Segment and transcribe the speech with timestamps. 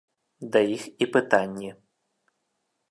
[0.55, 1.69] Да іх і пытанні.